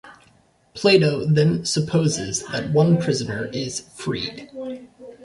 Plato 0.73 1.23
then 1.27 1.63
supposes 1.63 2.41
that 2.47 2.71
one 2.71 2.99
prisoner 2.99 3.45
is 3.53 3.81
freed. 3.93 4.49